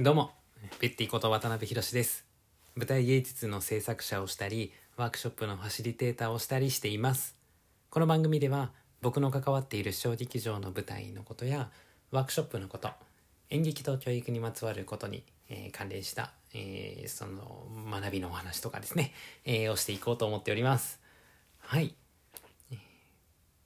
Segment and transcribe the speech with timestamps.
[0.00, 0.32] どうも、
[0.80, 2.24] ペッティこと渡辺博です。
[2.74, 7.36] 舞台芸術の制作者をしたり、ワークショップのファシリテーターをしたりしています。
[7.90, 8.72] この番組では、
[9.02, 11.70] 僕の関わっている小劇場の舞台のことや、
[12.10, 12.90] ワークショップのこと、
[13.50, 19.12] 演劇と教育にまつわることに、えー関連した、えーその学びのお話とかですね、
[19.44, 20.98] えーをしていこうと思っております。
[21.60, 21.94] はい。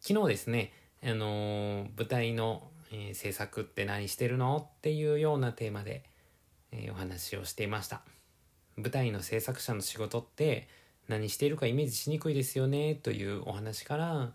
[0.01, 4.69] 昨日ですね、あのー舞台の、えー制作って何してるの？
[4.77, 6.05] っていうようなテーマで、
[6.73, 8.03] えーお話をしていました。
[8.77, 10.69] 舞台の制作者の仕事って
[11.09, 14.35] 何しているかイメージしにくいですよねというお話から、ま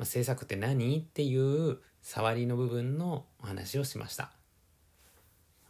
[0.00, 4.32] あ、制作って何っていう触りの部分のお話をしました。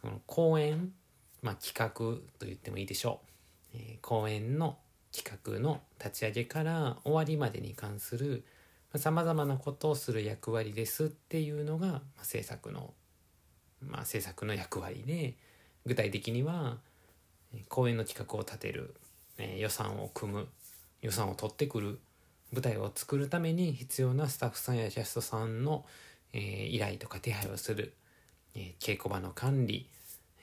[0.01, 0.93] この公演、
[1.41, 1.89] まあ、企画
[2.39, 3.21] と言ってもいいでしょ
[3.73, 4.77] う、えー公演の
[5.15, 8.45] 企画の立ち上げから終わりまでに関する
[8.95, 12.93] さまざ、まなことをする役割ですっていうのが、まあ、制作の、
[13.81, 15.35] まあ、制作の役割で
[15.87, 16.77] 具体的には
[17.69, 18.93] 公演の企画を立てる、
[19.37, 20.47] え予算を組む
[21.01, 21.99] 予算を取ってくる
[22.51, 25.85] 舞台を作るために必要なスタッフさんやキャストさんの、
[26.33, 27.93] えー依頼とか手配をする、
[28.53, 29.87] えー稽古場の管理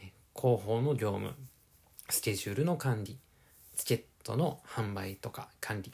[0.01, 1.35] え広報の業務
[2.09, 3.19] スケジュールの管理
[3.77, 5.93] チケットの販売とか管理、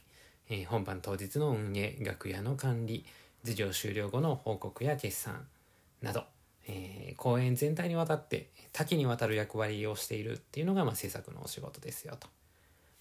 [0.49, 3.05] え本番当日の運営楽屋の管理
[3.43, 5.45] 授業終了後の報告や決算
[6.03, 6.25] など、
[6.71, 12.29] えー公演全体にわたって多岐にわたる役割をしているっていうのが、まあ、制作のお仕事ですよと。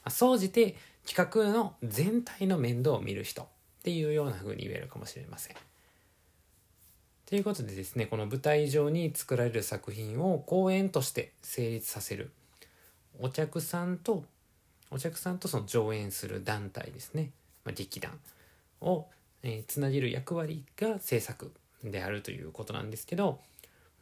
[0.04, 0.76] ま総じて
[1.08, 3.46] 企画の全体の面倒を見る人っ
[3.84, 5.56] ていうような風に言えるかもしれません。
[7.28, 12.32] ということでですねこの舞台上に作られる作品を公演として成立させる
[13.22, 14.26] お客さんと
[14.92, 17.32] お客さんとその上演する団体ですね、
[17.64, 18.20] まあ、劇団
[18.82, 19.06] を、
[19.44, 21.52] えーつなげる役割が制作
[21.84, 23.40] であるということなんですけど、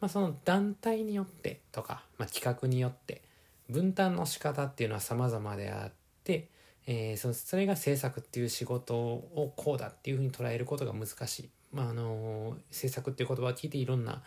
[0.00, 3.22] まあ、その団体によってとか、まあ、企画によって
[3.68, 5.92] 分担の仕方っていうのは様々であっ
[6.24, 6.48] て、
[6.86, 11.50] えーそそれが制作っていう仕事をこうだっていうふうに捉えることが難しい。
[11.72, 14.22] まああの制作っていう言葉を聞いていろんな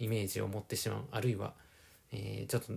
[0.00, 1.52] イメージを持ってしまうあるいは、
[2.12, 2.72] えーちょっと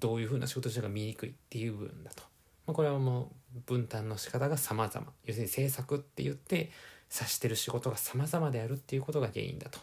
[0.00, 2.22] どういうふうな仕事をしてるか見にくいっていう部分だと。
[2.66, 6.70] まあ、これはもう分担の仕方が様々要するに制作って言って
[7.14, 9.78] 指してる仕事が様々であるっていうことが原因だと、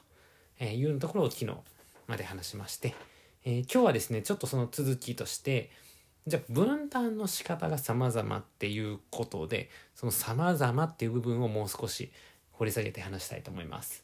[0.60, 1.56] えーいうところを昨日
[2.08, 2.96] まで話しまして、
[3.46, 5.70] えー今日はですねちょっとその続きとして
[6.28, 12.12] じゃあ分担の仕方が様々っていうことでその様々っていう部分をもう少し
[12.54, 14.04] 掘り下げて話したいと思います。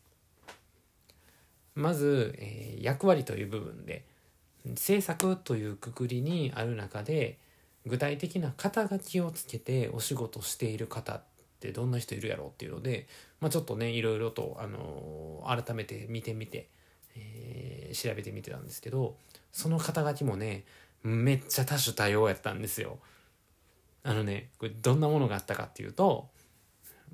[1.74, 4.06] まず、えー役割という部分で
[4.76, 7.38] 制作というくくりにある中で
[7.86, 11.24] 具体的な肩書きをつけてお仕事している方っ
[11.60, 13.08] てどんな人いるやろうっていうので、
[13.40, 16.70] まあ、ちょっとねいろいろと、あのー改めて見てみて、
[17.16, 19.18] えー調べてみてたんですけど
[19.52, 20.63] その肩書きもね
[21.03, 23.00] めっちゃ多種多様やったんですよ。
[24.03, 26.29] あのねこれどんなものがあったかっていうと、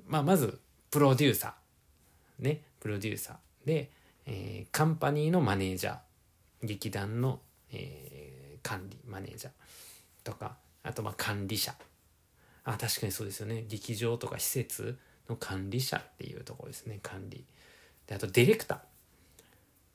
[0.06, 0.58] まあ、まず
[0.90, 2.44] プロデューサー。
[2.44, 3.66] ねプロデューサー。
[3.66, 3.90] で、
[4.26, 5.96] えーカンパニーのマネージャー。
[6.62, 7.40] 劇団の、
[7.72, 9.52] えー管理マネージャー。
[10.24, 11.74] とかあとまあ管理者。
[12.64, 13.64] あ確かにそうですよね。
[13.68, 17.00] 劇場とか施設の管理者っていうところですね。
[17.02, 17.44] 管理。
[18.06, 18.78] であとディレクター。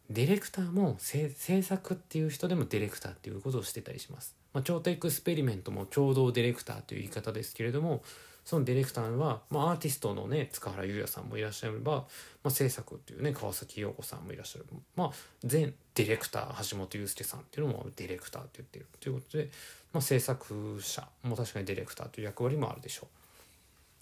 [0.09, 1.29] ディレクターも制
[1.61, 8.03] 作っていう人でもディレクターっていうことをしてたりします、まあ、超テエクスペリメントも共同ディレクターという言い方ですけれども
[8.45, 12.05] そのディレクターは、まあ、アーティストのね塚原優也さんもいらっしゃれば、ま
[12.45, 14.65] あ、制作っていうね川崎陽子さんもいらっしゃる。
[14.97, 15.11] まあ
[15.43, 19.49] 全ディレクター橋本祐介さんっていうのもディレクターって言ってるということで、
[19.93, 23.07] まあ、制作者も確かにディレクターという役割もあるでしょう。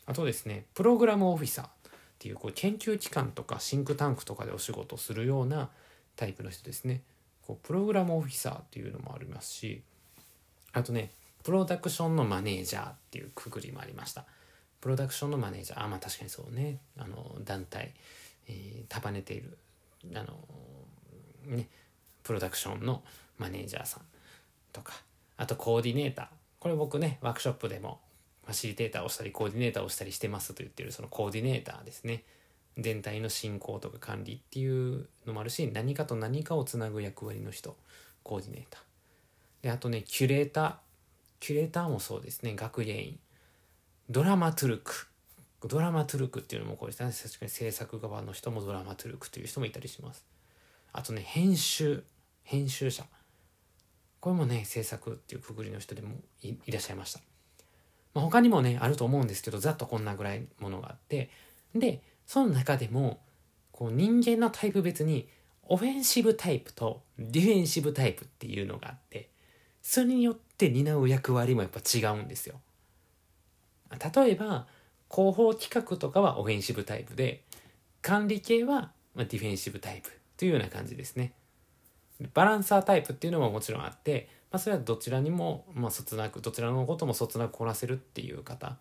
[0.07, 1.69] あとですねプログラムオフィサーっ
[2.17, 5.69] ていうこう研究機関とかシンクタンクとかでお仕事するような
[6.21, 7.01] タイプの人ですね。
[7.47, 9.81] こうプログラムオフィサーっていうのもありますし
[10.71, 11.09] あとね
[11.43, 14.25] プロダクションのマネージャーっていうくくりもありました。
[14.81, 16.77] プロダクションのマネージャーあまあ確かにそうね。
[16.97, 17.91] あの団体、
[18.47, 19.57] えー束ねている
[20.15, 20.37] あの
[21.45, 21.67] ね
[22.21, 23.01] プロダクションの
[23.39, 24.03] マネージャーさん
[24.71, 24.93] とか
[25.37, 26.27] あとコーディネーター。
[26.59, 27.99] これ僕ねワークショップでも
[28.45, 32.23] ファシリテーターをしたりコーディネーターをしたりしてますと言ってるそのコーディネーターですね。
[32.77, 37.75] 全体の進行とか管理っていうのもあるし何かと何かをつなぐ役割の人
[38.23, 39.63] コーディネーター。
[39.63, 40.75] であとねキュレーター。
[41.39, 43.19] キュレーターもそうですね学芸員。
[44.09, 45.07] ドラマトゥルク。
[45.67, 50.23] ドラマトゥルクっていうのもこれ確かに制作側の人もドラマトゥルクという人もいたりします。
[50.93, 52.03] あとね編集。
[52.43, 53.05] 編集者。
[54.19, 57.19] これもね制作っていうくぐりの人でもいいらっしゃいました、
[58.13, 61.29] まあ、他にもねあると思うんですけどざっとこんなぐらいものがあって。
[61.73, 63.19] でその中でも
[63.73, 65.27] こう人間のタイプ別に
[65.63, 69.27] オフェンシブタイプとディフェンシブタイプっていうのがあって
[69.81, 72.61] それによって担う役割もやっぱ違うんですよ。
[74.15, 74.65] 例えば
[75.13, 77.43] 広報企画とかはオフェンシブタイプで
[78.01, 81.33] 管理系はディフェンシブタイプというような感じですね。
[82.33, 88.77] バランサータイプっていうのももちろんあって、まあ、それはどちらにも、まあ、そつなくどちらのこともそつなくこなせるっていう方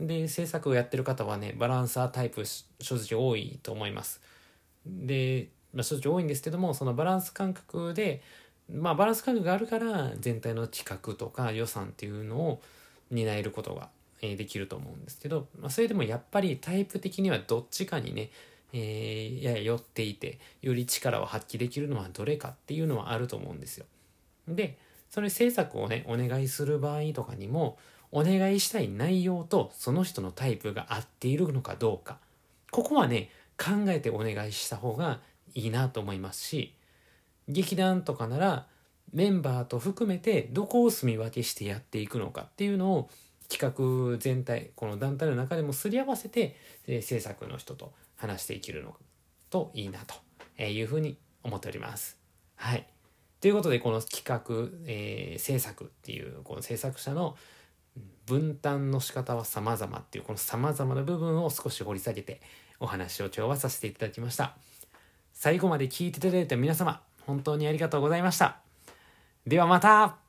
[0.00, 4.20] で制作をやってる方はねバランサータイプ正直多いと思います
[4.86, 8.22] で、まあ、正直多いんですけどもそのバランス感覚で
[8.72, 12.62] まあバランス感覚があるから全体の企画とか予算っていうのを
[13.10, 13.88] 担えることが
[14.20, 18.30] できると思うんですけど、まあ、それでもやっぱりタイプ的にはどっちかにね
[18.76, 23.86] えー、やや寄っていてより力を発揮できるのはどれかっていうのはあると思うんですよ。
[24.48, 24.76] で
[25.10, 27.78] それ制作をねお願いする場合とかにも
[28.16, 32.18] お願いしたい内容とその人のタイプが合っているのかどうか
[32.70, 33.28] ここはね
[33.58, 35.18] 考えてお願いした方が
[35.54, 36.74] いいなと思いますし
[37.48, 38.66] 劇団とかなら
[39.12, 43.10] メンバーと含めてどこを住み分けしてやっていくのかっていうのを
[43.48, 46.56] 企画全体この団体の中でもすり合わせて
[46.86, 48.94] 制作の人と話していけるの
[49.50, 52.16] といいなというふうに思っております。
[52.54, 52.86] はい。
[53.40, 57.36] ということでこの企画、えー、制作っていうこの制作者の
[58.26, 62.40] 分担の仕方は様々っていうこの様々な部分を少し掘り下げて
[62.80, 64.56] お話を今日はさせていただきました。
[65.32, 68.58] 最後まで聞いていただいた皆様本当にありがとうございました。
[69.46, 70.23] ではまた